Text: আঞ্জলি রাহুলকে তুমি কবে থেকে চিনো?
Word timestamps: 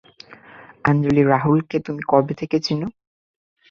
আঞ্জলি 0.85 1.21
রাহুলকে 1.23 1.77
তুমি 1.79 2.01
কবে 2.07 2.33
থেকে 2.33 2.57
চিনো? 2.59 2.87